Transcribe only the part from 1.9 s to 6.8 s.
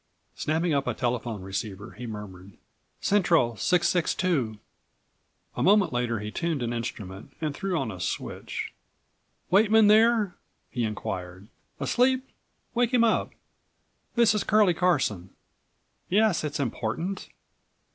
he murmured: "Central 662." A moment later he tuned an